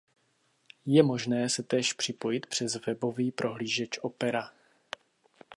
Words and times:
Je 0.85 1.03
možné 1.03 1.49
se 1.49 1.63
též 1.63 1.93
připojit 1.93 2.45
přes 2.45 2.77
webový 2.87 3.31
prohlížeč 3.31 3.99
Opera. 4.01 4.51